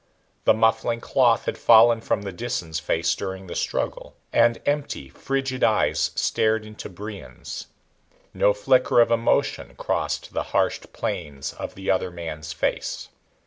[0.45, 5.63] The muffling cloth had fallen from the Disan's face during the struggle, and empty, frigid
[5.63, 7.67] eyes stared into Brion's.
[8.33, 13.09] No flicker of emotion crossed the harsh planes of the other man's face.